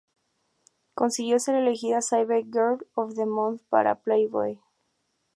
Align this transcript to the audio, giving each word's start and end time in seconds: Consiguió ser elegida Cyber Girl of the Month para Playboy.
Consiguió 0.95 1.37
ser 1.37 1.53
elegida 1.53 1.99
Cyber 2.01 2.43
Girl 2.45 2.79
of 2.95 3.13
the 3.13 3.27
Month 3.27 3.61
para 3.69 3.93
Playboy. 4.01 4.59